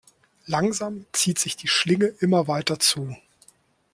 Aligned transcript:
Langsam 0.47 1.05
zieht 1.11 1.37
sich 1.37 1.57
die 1.57 1.67
Schlinge 1.67 2.07
immer 2.07 2.47
weiter 2.47 2.79
zu. 2.79 3.15